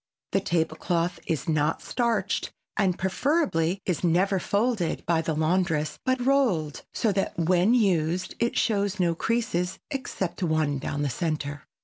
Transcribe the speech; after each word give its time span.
The 0.31 0.39
table 0.41 0.77
cloth 0.77 1.19
is 1.27 1.47
not 1.47 1.83
starched 1.83 2.51
and 2.75 2.97
preferably 2.97 3.83
is 3.85 4.03
never 4.03 4.39
folded 4.39 5.05
by 5.05 5.21
the 5.21 5.35
laundress 5.35 5.99
but 6.03 6.25
rolled 6.25 6.81
so 6.91 7.11
that 7.11 7.37
when 7.37 7.75
used 7.75 8.33
it 8.39 8.57
shows 8.57 8.99
no 8.99 9.13
creases 9.13 9.77
except 9.91 10.41
one 10.41 10.79
down 10.79 11.03
the 11.03 11.09
center. 11.11 11.67